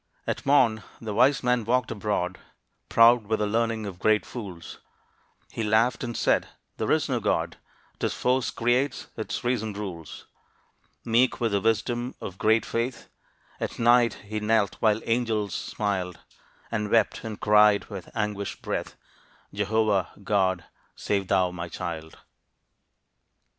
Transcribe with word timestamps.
At 0.25 0.43
morn 0.47 0.81
the 0.99 1.13
wise 1.13 1.43
man 1.43 1.63
walked 1.63 1.91
abroad, 1.91 2.39
Proud 2.89 3.27
with 3.27 3.37
the 3.37 3.45
learning 3.45 3.85
of 3.85 3.99
great 3.99 4.25
fools. 4.25 4.79
He 5.51 5.61
laughed 5.61 6.03
and 6.03 6.17
said, 6.17 6.47
"There 6.77 6.91
is 6.91 7.07
no 7.07 7.19
God 7.19 7.57
'Tis 7.99 8.15
force 8.15 8.49
creates, 8.49 9.09
'tis 9.15 9.43
reason 9.43 9.73
rules." 9.73 10.25
Meek 11.05 11.39
with 11.39 11.51
the 11.51 11.61
wisdom 11.61 12.15
of 12.19 12.39
great 12.39 12.65
faith, 12.65 13.09
At 13.59 13.77
night 13.77 14.15
he 14.25 14.39
knelt 14.39 14.75
while 14.79 15.01
angels 15.05 15.53
smiled, 15.53 16.17
And 16.71 16.89
wept 16.89 17.23
and 17.23 17.39
cried 17.39 17.85
with 17.85 18.09
anguished 18.15 18.63
breath, 18.63 18.95
"Jehovah, 19.53 20.07
God, 20.23 20.63
save 20.95 21.27
thou 21.27 21.51
my 21.51 21.69
child." 21.69 22.17